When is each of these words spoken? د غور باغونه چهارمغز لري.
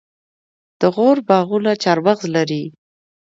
د 0.79 0.81
غور 0.95 1.17
باغونه 1.29 1.71
چهارمغز 1.83 2.21
لري. 2.35 2.63